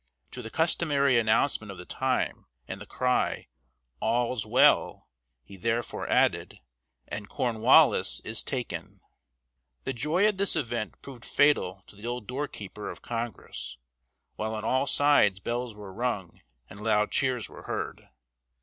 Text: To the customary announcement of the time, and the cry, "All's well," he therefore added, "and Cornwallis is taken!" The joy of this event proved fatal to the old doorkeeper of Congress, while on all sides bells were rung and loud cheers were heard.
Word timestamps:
To 0.31 0.41
the 0.41 0.49
customary 0.49 1.19
announcement 1.19 1.71
of 1.71 1.77
the 1.77 1.85
time, 1.85 2.47
and 2.67 2.81
the 2.81 2.87
cry, 2.87 3.49
"All's 3.99 4.47
well," 4.47 5.07
he 5.43 5.57
therefore 5.57 6.09
added, 6.09 6.57
"and 7.07 7.29
Cornwallis 7.29 8.19
is 8.21 8.41
taken!" 8.41 9.01
The 9.83 9.93
joy 9.93 10.27
of 10.27 10.37
this 10.37 10.55
event 10.55 10.99
proved 11.03 11.23
fatal 11.23 11.83
to 11.85 11.95
the 11.95 12.07
old 12.07 12.25
doorkeeper 12.25 12.89
of 12.89 13.03
Congress, 13.03 13.77
while 14.37 14.55
on 14.55 14.63
all 14.65 14.87
sides 14.87 15.39
bells 15.39 15.75
were 15.75 15.93
rung 15.93 16.41
and 16.67 16.83
loud 16.83 17.11
cheers 17.11 17.47
were 17.47 17.65
heard. 17.67 18.09